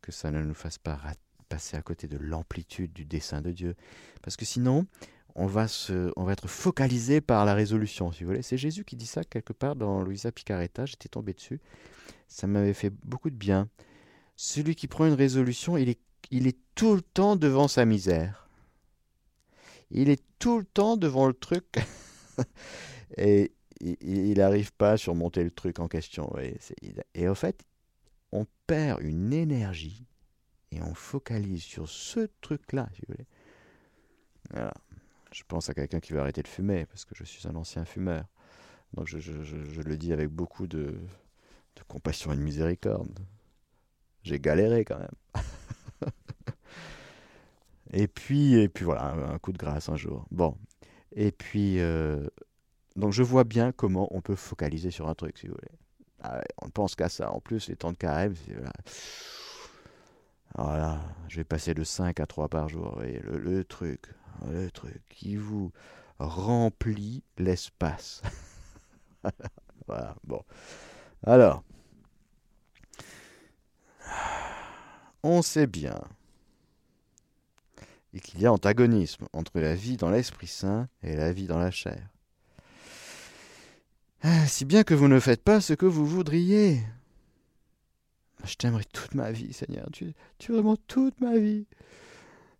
[0.00, 1.00] que ça ne nous fasse pas
[1.48, 3.74] passer à côté de l'amplitude du dessein de Dieu.
[4.22, 4.86] Parce que sinon,
[5.34, 5.66] on va,
[6.30, 8.42] être focalisé par la résolution, si vous voulez.
[8.42, 11.60] C'est Jésus qui dit ça quelque part dans Louisa Picaretta, j'étais tombé dessus.
[12.28, 13.68] Ça m'avait fait beaucoup de bien.
[14.36, 16.00] Celui qui prend une résolution, il est,
[16.30, 18.48] il est tout le temps devant sa misère.
[19.90, 21.78] Il est tout le temps devant le truc.
[23.16, 26.32] Et il n'arrive pas à surmonter le truc en question.
[26.38, 26.58] Et,
[27.14, 27.64] et, au fait,
[28.32, 30.04] on perd une énergie
[30.72, 33.26] et on focalise sur ce truc-là, si vous voulez.
[34.50, 34.72] Voilà.
[35.32, 37.84] Je pense à quelqu'un qui veut arrêter de fumer, parce que je suis un ancien
[37.84, 38.24] fumeur.
[38.94, 39.18] Donc je,
[39.82, 40.98] le dis avec beaucoup de,
[41.76, 43.18] de compassion et de miséricorde.
[44.22, 45.42] J'ai galéré quand même.
[47.92, 50.26] et puis, et puis voilà, un coup de grâce un jour.
[50.30, 50.56] Bon.
[51.12, 52.26] Et puis, euh,
[52.96, 55.78] donc je vois bien comment on peut focaliser sur un truc, si vous voulez.
[56.22, 57.30] Ah on ne pense qu'à ça.
[57.30, 58.72] En plus, les temps de carême, voilà.
[60.56, 61.00] voilà.
[61.28, 62.98] je vais passer de 5 à 3 par jour.
[63.00, 64.06] Le, truc,
[64.50, 65.72] le truc qui vous
[66.18, 68.22] remplit l'espace.
[69.86, 70.42] voilà, bon.
[71.22, 71.62] Alors,
[75.22, 76.00] on sait bien
[78.22, 81.70] qu'il y a antagonisme entre la vie dans l'Esprit Saint et la vie dans la
[81.70, 82.08] chair.
[84.22, 86.82] Ah, si bien que vous ne faites pas ce que vous voudriez.
[88.44, 89.88] Je t'aimerais toute ma vie, Seigneur.
[89.92, 91.66] Tu, tu vraiment toute ma vie.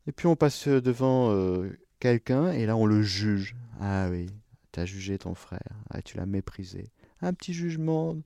[0.07, 3.57] Et puis on passe devant euh, quelqu'un et là on le juge.
[3.81, 4.31] Ah oui,
[4.73, 5.61] tu as jugé ton frère.
[5.91, 6.91] Ah, tu l'as méprisé.
[7.21, 8.17] Un petit jugement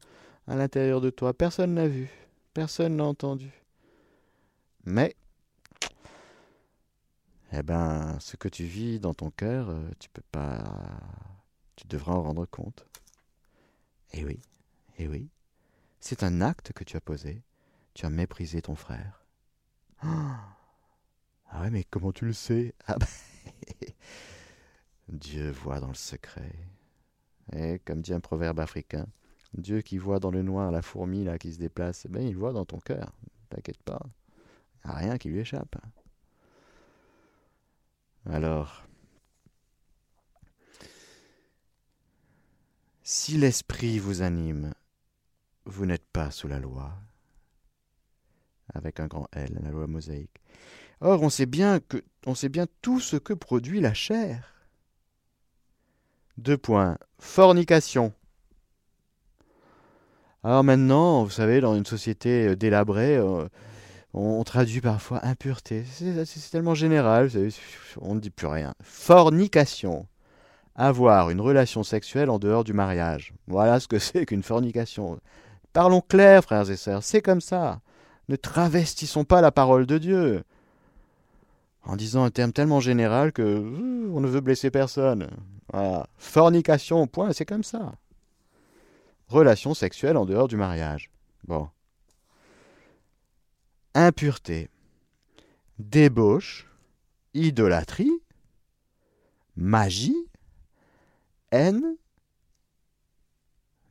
[0.46, 1.32] à l'intérieur de toi.
[1.32, 2.08] Personne n'a vu.
[2.54, 3.50] Personne n'a entendu.
[4.84, 5.14] Mais,
[7.52, 10.62] eh ben, ce que tu vis dans ton cœur, euh, tu peux pas.
[11.76, 12.89] Tu devras en rendre compte.
[14.12, 14.40] Eh oui,
[14.98, 15.28] eh oui,
[16.00, 17.42] c'est un acte que tu as posé.
[17.94, 19.24] Tu as méprisé ton frère.
[20.02, 22.74] ah ouais, mais comment tu le sais?
[22.86, 23.06] Ah ben,
[25.08, 26.52] Dieu voit dans le secret.
[27.52, 29.06] Et comme dit un proverbe africain,
[29.54, 32.52] Dieu qui voit dans le noir la fourmi là qui se déplace, ben il voit
[32.52, 33.12] dans ton cœur.
[33.48, 34.00] T'inquiète pas,
[34.84, 35.76] rien qui lui échappe.
[38.26, 38.86] Alors,
[43.02, 44.74] Si l'esprit vous anime,
[45.64, 46.92] vous n'êtes pas sous la loi,
[48.74, 50.40] avec un grand L, la loi mosaïque.
[51.00, 54.54] Or, on sait bien que, on sait bien tout ce que produit la chair.
[56.36, 56.98] Deux points.
[57.18, 58.12] Fornication.
[60.42, 63.46] Alors maintenant, vous savez, dans une société euh, délabrée, euh,
[64.14, 65.84] on, traduit parfois impureté.
[65.84, 67.30] C'est tellement général,
[68.00, 68.74] on ne dit plus rien.
[68.82, 70.06] Fornication
[70.80, 73.34] avoir une relation sexuelle en dehors du mariage.
[73.46, 75.20] Voilà ce que c'est qu'une fornication.
[75.72, 77.80] Parlons clair, frères et sœurs, c'est comme ça.
[78.28, 80.42] Ne travestissons pas la parole de Dieu.
[81.84, 83.42] en disant un terme tellement général que
[84.12, 85.28] on ne veut blesser personne.
[85.72, 86.06] Voilà.
[86.18, 87.94] Fornication, point, c'est comme ça.
[89.28, 91.10] Relation sexuelle en dehors du mariage.
[91.44, 91.68] Bon.
[93.94, 94.68] Impureté,
[95.78, 96.66] débauche,
[97.34, 98.22] idolâtrie,
[99.56, 100.29] magie,
[101.52, 101.96] haine,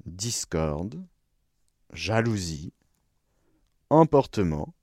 [0.06, 1.04] discorde,
[1.94, 2.74] jalousie,
[3.90, 4.74] emportement,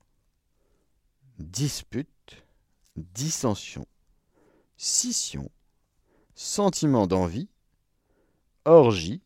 [1.39, 2.43] dispute,
[2.95, 3.87] dissension,
[4.77, 5.49] scission,
[6.35, 7.49] sentiment d'envie,
[8.65, 9.21] orgie,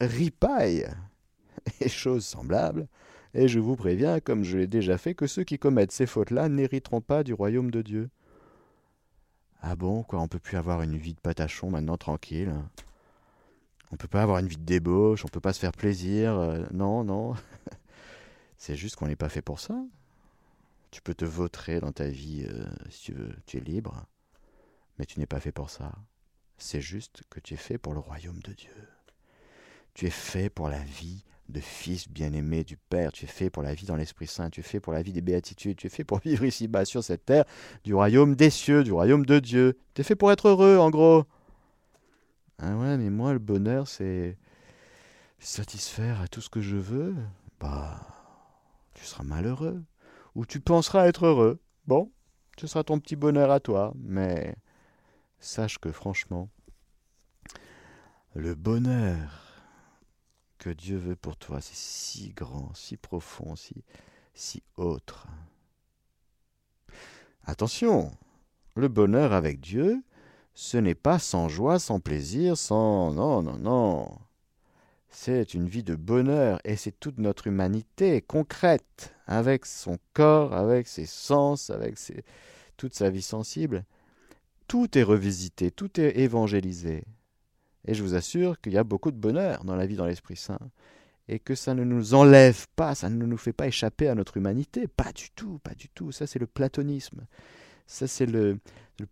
[0.00, 0.88] ripaille
[1.80, 2.88] et choses semblables,
[3.34, 6.48] et je vous préviens, comme je l'ai déjà fait, que ceux qui commettent ces fautes-là
[6.48, 8.10] n'hériteront pas du royaume de Dieu.
[9.62, 12.52] Ah bon, quoi, on peut plus avoir une vie de patachon maintenant tranquille
[13.92, 16.66] On peut pas avoir une vie de débauche, on peut pas se faire plaisir, euh,
[16.72, 17.34] non, non.
[18.58, 19.80] C'est juste qu'on n'est pas fait pour ça.
[20.90, 24.04] Tu peux te vautrer dans ta vie euh, si tu veux, tu es libre,
[24.98, 25.92] mais tu n'es pas fait pour ça.
[26.58, 28.88] C'est juste que tu es fait pour le royaume de Dieu.
[29.94, 33.12] Tu es fait pour la vie de fils bien-aimé du Père.
[33.12, 34.50] Tu es fait pour la vie dans l'Esprit Saint.
[34.50, 35.76] Tu es fait pour la vie des béatitudes.
[35.76, 37.44] Tu es fait pour vivre ici-bas sur cette terre
[37.84, 39.78] du royaume des cieux, du royaume de Dieu.
[39.94, 41.24] Tu es fait pour être heureux, en gros.
[42.58, 44.38] Ah ouais, mais moi, le bonheur, c'est
[45.38, 47.14] satisfaire à tout ce que je veux.
[47.60, 48.00] Bah,
[48.94, 49.82] tu seras malheureux.
[50.34, 51.60] Ou tu penseras être heureux.
[51.86, 52.10] Bon,
[52.58, 53.92] ce sera ton petit bonheur à toi.
[53.96, 54.54] Mais
[55.40, 56.48] sache que franchement,
[58.34, 59.41] le bonheur
[60.62, 63.82] que Dieu veut pour toi, c'est si grand, si profond, si,
[64.32, 65.26] si autre.
[67.42, 68.12] Attention,
[68.76, 70.04] le bonheur avec Dieu,
[70.54, 73.12] ce n'est pas sans joie, sans plaisir, sans...
[73.12, 74.08] Non, non, non.
[75.08, 80.86] C'est une vie de bonheur et c'est toute notre humanité concrète, avec son corps, avec
[80.86, 81.96] ses sens, avec
[82.76, 83.84] toute sa vie sensible.
[84.68, 87.02] Tout est revisité, tout est évangélisé.
[87.86, 90.36] Et je vous assure qu'il y a beaucoup de bonheur dans la vie dans l'Esprit
[90.36, 90.58] Saint.
[91.28, 94.36] Et que ça ne nous enlève pas, ça ne nous fait pas échapper à notre
[94.36, 94.88] humanité.
[94.88, 96.12] Pas du tout, pas du tout.
[96.12, 97.26] Ça, c'est le platonisme.
[97.86, 98.58] Ça, c'est le,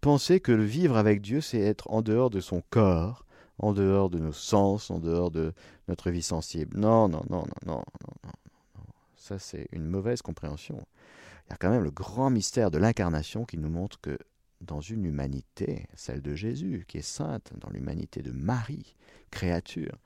[0.01, 3.25] penser que le vivre avec Dieu, c'est être en dehors de son corps,
[3.59, 5.53] en dehors de nos sens, en dehors de
[5.89, 6.79] notre vie sensible.
[6.79, 7.83] Non, non, non, non, non,
[8.25, 8.33] non.
[8.77, 8.85] non.
[9.17, 10.85] Ça, c'est une mauvaise compréhension.
[11.47, 14.19] Il y a quand même le grand mystère de l'incarnation qui nous montre que
[14.61, 18.97] dans une humanité, celle de Jésus, qui est sainte, dans l'humanité de Marie,
[19.31, 19.99] créature,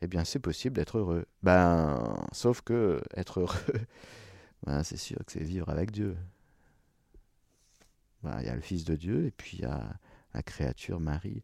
[0.00, 1.26] eh bien c'est possible d'être heureux.
[1.42, 3.86] Ben, sauf que être heureux,
[4.66, 6.16] ben, c'est sûr que c'est vivre avec Dieu.
[8.22, 9.96] Ben, il y a le Fils de Dieu et puis il y a
[10.32, 11.42] la créature Marie.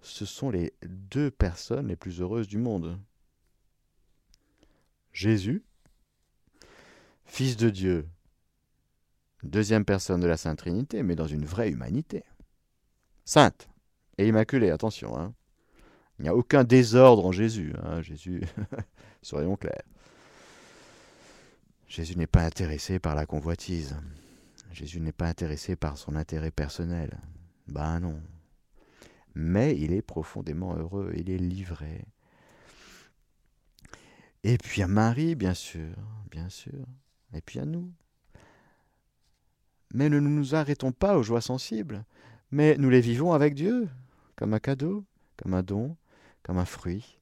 [0.00, 2.98] Ce sont les deux personnes les plus heureuses du monde.
[5.12, 5.62] Jésus,
[7.24, 8.08] Fils de Dieu,
[9.42, 12.24] deuxième personne de la Sainte Trinité, mais dans une vraie humanité.
[13.24, 13.68] Sainte
[14.18, 15.18] et immaculée, attention.
[15.18, 15.34] Hein.
[16.18, 17.74] Il n'y a aucun désordre en Jésus.
[17.82, 18.02] Hein.
[18.02, 18.42] Jésus,
[19.22, 19.82] soyons clairs.
[21.88, 23.96] Jésus n'est pas intéressé par la convoitise.
[24.72, 27.18] Jésus n'est pas intéressé par son intérêt personnel.
[27.68, 28.20] Ben non.
[29.34, 32.04] Mais il est profondément heureux, il est livré.
[34.44, 35.94] Et puis à Marie, bien sûr,
[36.30, 36.86] bien sûr.
[37.32, 37.92] Et puis à nous.
[39.92, 42.04] Mais ne nous arrêtons pas aux joies sensibles,
[42.50, 43.88] mais nous les vivons avec Dieu,
[44.36, 45.04] comme un cadeau,
[45.36, 45.96] comme un don,
[46.42, 47.18] comme un fruit.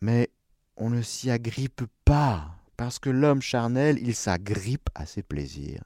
[0.00, 0.30] Mais
[0.76, 5.84] on ne s'y agrippe pas, parce que l'homme charnel, il s'agrippe à ses plaisirs,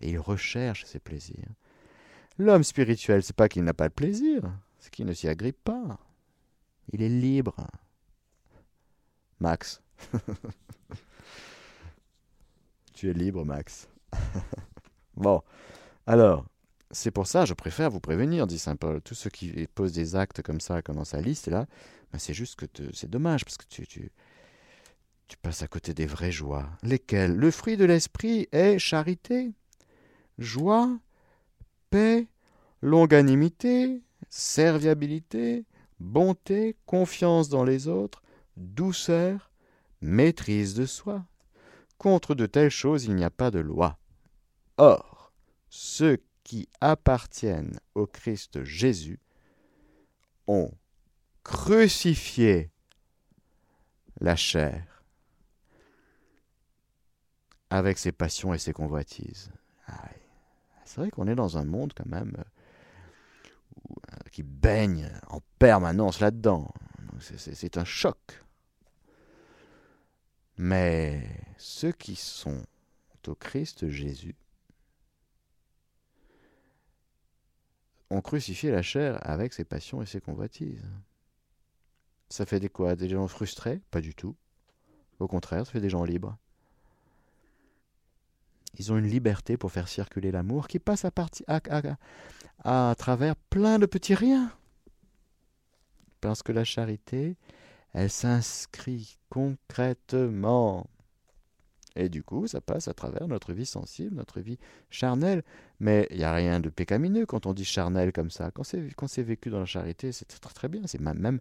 [0.00, 1.48] et il recherche ses plaisirs.
[2.38, 4.42] L'homme spirituel, c'est pas qu'il n'a pas de plaisir,
[4.78, 5.98] c'est qu'il ne s'y agrippe pas.
[6.92, 7.54] Il est libre.
[9.38, 9.80] Max.
[12.94, 13.88] tu es libre, Max.
[15.16, 15.42] bon,
[16.06, 16.44] alors,
[16.90, 19.00] c'est pour ça, je préfère vous prévenir, dit saint Paul.
[19.00, 21.66] Tous ceux qui posent des actes comme ça, comme dans sa liste, là,
[22.12, 24.10] ben c'est juste que c'est dommage, parce que tu, tu,
[25.28, 26.68] tu passes à côté des vraies joies.
[26.82, 27.34] Lesquelles?
[27.36, 29.52] Le fruit de l'esprit est charité,
[30.38, 30.98] joie,
[31.90, 32.26] paix,
[32.82, 35.64] longanimité, serviabilité,
[36.00, 38.22] bonté, confiance dans les autres,
[38.56, 39.52] douceur,
[40.00, 41.24] maîtrise de soi.
[41.98, 43.99] Contre de telles choses, il n'y a pas de loi.
[44.82, 45.30] Or,
[45.68, 49.20] ceux qui appartiennent au Christ Jésus
[50.46, 50.70] ont
[51.44, 52.70] crucifié
[54.22, 55.04] la chair
[57.68, 59.50] avec ses passions et ses convoitises.
[60.86, 62.42] C'est vrai qu'on est dans un monde quand même
[63.90, 66.72] euh, qui baigne en permanence là-dedans.
[67.20, 68.42] C'est un choc.
[70.56, 71.22] Mais
[71.58, 72.64] ceux qui sont
[73.28, 74.34] au Christ Jésus
[78.10, 80.84] on crucifie la chair avec ses passions et ses convoitises.
[82.28, 82.96] Ça fait des quoi?
[82.96, 83.80] Des gens frustrés?
[83.90, 84.36] Pas du tout.
[85.18, 86.36] Au contraire, ça fait des gens libres.
[88.78, 91.10] Ils ont une liberté pour faire circuler l'amour qui passe à,
[92.94, 94.52] travers plein de petits riens.
[96.20, 97.36] Parce que la charité,
[97.92, 100.88] elle s'inscrit concrètement.
[101.96, 104.58] Et du coup, ça passe à travers notre vie sensible, notre vie
[104.90, 105.42] charnelle.
[105.80, 108.50] Mais il n'y a rien de pécamineux quand on dit charnel comme ça.
[108.50, 110.82] Quand c'est vécu dans la charité, c'est très, très bien.
[110.86, 111.40] C'est même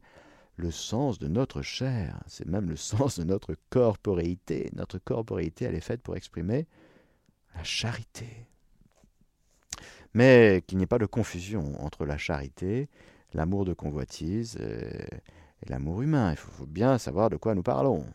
[0.57, 2.21] le sens de notre chair.
[2.27, 4.69] C'est même le sens de notre corporéité.
[4.73, 6.67] Notre corporéité, elle est faite pour exprimer
[7.55, 8.47] la charité.
[10.13, 12.89] Mais qu'il n'y ait pas de confusion entre la charité,
[13.33, 15.05] l'amour de convoitise et,
[15.67, 16.31] l'amour humain.
[16.31, 18.05] Il faut bien savoir de quoi nous parlons.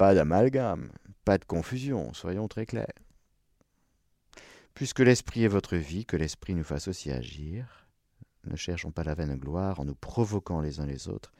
[0.00, 0.90] Pas d'amalgame,
[1.26, 2.86] pas de confusion, soyons très clairs.
[4.72, 7.86] Puisque l'esprit est votre vie, que l'esprit nous fasse aussi agir,
[8.44, 11.34] ne cherchons pas la vaine gloire en nous provoquant les uns les autres,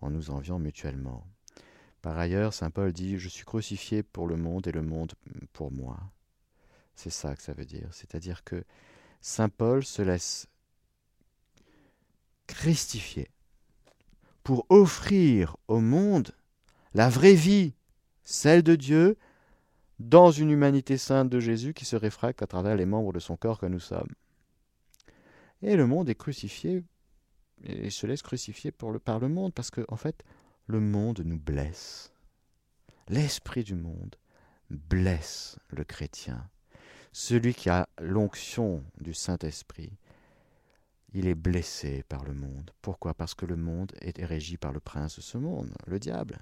[0.00, 1.28] en nous enviant mutuellement.
[2.02, 5.12] Par ailleurs, Saint Paul dit Je suis crucifié pour le monde et le monde
[5.52, 5.96] pour moi.
[6.96, 7.90] C'est ça que ça veut dire.
[7.92, 8.64] C'est-à-dire que
[9.20, 10.48] Saint Paul se laisse
[12.48, 13.30] christifier
[14.42, 16.32] pour offrir au monde
[16.96, 17.74] la vraie vie,
[18.24, 19.18] celle de Dieu,
[19.98, 23.36] dans une humanité sainte de Jésus qui se réfracte à travers les membres de son
[23.36, 24.08] corps que nous sommes.
[25.60, 26.84] Et le monde est crucifié
[27.64, 30.24] et se laisse crucifier par le monde parce qu'en en fait,
[30.68, 32.14] le monde nous blesse.
[33.08, 34.16] L'esprit du monde
[34.70, 36.48] blesse le chrétien.
[37.12, 39.92] Celui qui a l'onction du Saint-Esprit,
[41.12, 42.70] il est blessé par le monde.
[42.80, 43.12] Pourquoi?
[43.12, 46.38] Parce que le monde est régi par le prince de ce monde, le diable.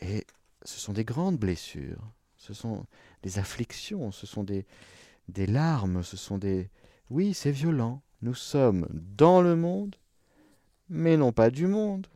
[0.00, 0.26] Et
[0.64, 2.86] ce sont des grandes blessures, ce sont
[3.22, 4.66] des afflictions, ce sont des,
[5.28, 6.70] des larmes, ce sont des...
[7.10, 8.02] Oui, c'est violent.
[8.22, 9.96] Nous sommes dans le monde,
[10.88, 12.06] mais non pas du monde.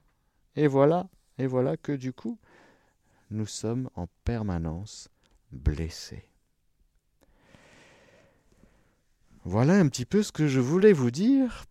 [0.57, 1.09] Et voilà,
[1.39, 2.39] et voilà que du coup,
[3.31, 5.09] nous sommes en permanence
[5.53, 6.29] blessés.
[9.45, 11.65] Voilà un petit peu ce que je voulais vous dire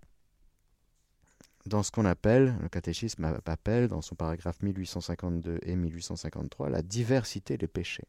[1.67, 7.57] dans ce qu'on appelle, le catéchisme appelle dans son paragraphe 1852 et 1853, la diversité
[7.57, 8.07] des péchés.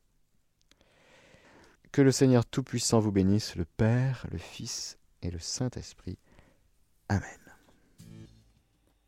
[1.92, 6.18] Que le Seigneur Tout-Puissant vous bénisse, le Père, le Fils et le Saint-Esprit.
[7.08, 7.22] Amen.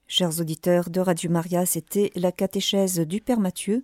[0.07, 3.81] Chers auditeurs de Radio Maria, c'était la catéchèse du Père Mathieu.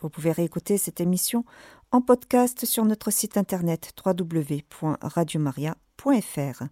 [0.00, 1.44] Vous pouvez réécouter cette émission
[1.92, 6.62] en podcast sur notre site internet www.radiomaria.fr.